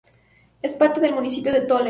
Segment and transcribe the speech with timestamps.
[0.63, 1.79] Es parte del municipio de Tholen.